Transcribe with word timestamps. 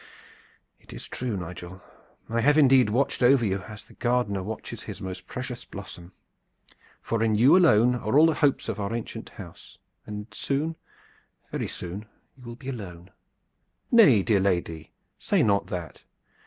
"It 0.79 0.93
is 0.93 1.07
true, 1.07 1.37
Nigel. 1.37 1.79
I 2.27 2.41
have 2.41 2.57
indeed 2.57 2.89
watched 2.89 3.21
over 3.21 3.45
you 3.45 3.59
as 3.61 3.85
the 3.85 3.93
gardener 3.93 4.41
watches 4.41 4.81
his 4.81 4.99
most 4.99 5.27
precious 5.27 5.63
blossom, 5.63 6.11
for 7.03 7.21
in 7.21 7.35
you 7.35 7.55
alone 7.55 7.93
are 7.93 8.17
all 8.17 8.25
the 8.25 8.33
hopes 8.33 8.67
of 8.67 8.79
our 8.79 8.91
ancient 8.95 9.29
house, 9.29 9.77
and 10.07 10.25
soon 10.33 10.75
very 11.51 11.67
soon 11.67 12.07
you 12.35 12.45
will 12.45 12.55
be 12.55 12.69
alone." 12.69 13.11
"Nay, 13.91 14.23
dear 14.23 14.39
lady, 14.39 14.91
say 15.19 15.43
not 15.43 15.67
that." 15.67 16.01